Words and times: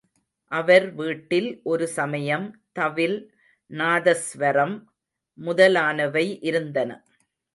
அவர் 0.51 0.85
வீட்டில் 0.93 1.49
ஒரு 1.63 1.85
சமயம் 1.97 2.47
தவில் 2.71 3.17
நாதஸ்வரம் 3.71 4.75
முதலானவை 5.39 6.25
இருந்தன. 6.41 6.89